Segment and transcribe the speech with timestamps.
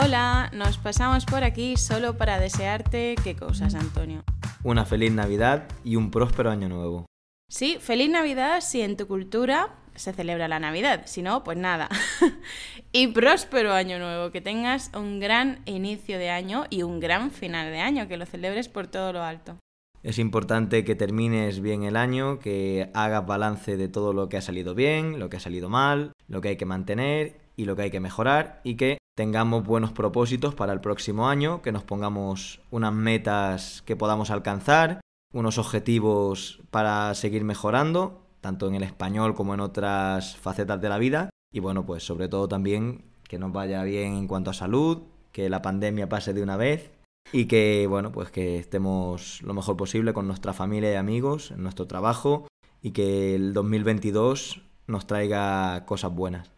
[0.00, 4.22] Hola, nos pasamos por aquí solo para desearte qué cosas, Antonio.
[4.62, 7.06] Una feliz Navidad y un próspero año nuevo.
[7.50, 11.88] Sí, feliz Navidad si en tu cultura se celebra la Navidad, si no, pues nada.
[12.92, 17.72] y próspero año nuevo, que tengas un gran inicio de año y un gran final
[17.72, 19.58] de año, que lo celebres por todo lo alto.
[20.04, 24.42] Es importante que termines bien el año, que hagas balance de todo lo que ha
[24.42, 27.82] salido bien, lo que ha salido mal, lo que hay que mantener y lo que
[27.82, 32.60] hay que mejorar y que tengamos buenos propósitos para el próximo año, que nos pongamos
[32.70, 35.00] unas metas que podamos alcanzar,
[35.34, 40.98] unos objetivos para seguir mejorando, tanto en el español como en otras facetas de la
[40.98, 45.02] vida y bueno, pues sobre todo también que nos vaya bien en cuanto a salud,
[45.32, 46.92] que la pandemia pase de una vez
[47.32, 51.64] y que, bueno, pues que estemos lo mejor posible con nuestra familia y amigos, en
[51.64, 52.46] nuestro trabajo
[52.82, 56.52] y que el 2022 nos traiga cosas buenas.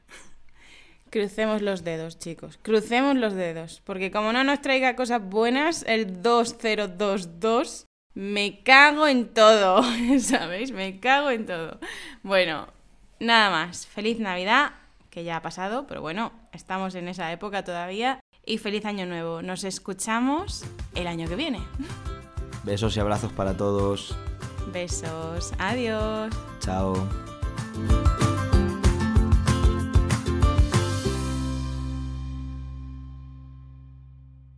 [1.10, 2.59] Crucemos los dedos, chicos.
[2.62, 3.82] Crucemos los dedos.
[3.84, 9.82] Porque como no nos traiga cosas buenas, el 2022 me cago en todo.
[10.21, 10.73] ¿Sabéis?
[10.73, 11.79] Me cago en todo.
[12.23, 12.68] Bueno,
[13.18, 13.87] nada más.
[13.87, 14.73] Feliz Navidad,
[15.10, 19.43] que ya ha pasado, pero bueno, estamos en esa época todavía y feliz año nuevo.
[19.43, 21.60] Nos escuchamos el año que viene.
[22.65, 24.16] Besos y abrazos para todos.
[24.73, 25.52] Besos.
[25.59, 26.32] Adiós.
[26.60, 26.95] Chao.